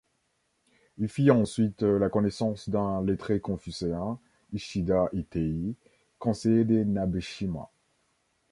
[0.97, 4.17] Il fit ensuite la connaissance d'un lettré confucéen,
[4.51, 5.75] Ishida Ittei,
[6.17, 7.69] conseiller des Nabeshima.